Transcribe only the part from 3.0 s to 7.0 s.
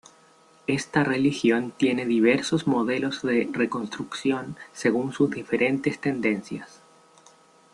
de reconstrucción según sus diferentes tendencias.